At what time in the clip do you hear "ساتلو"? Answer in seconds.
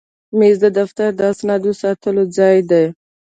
1.81-2.23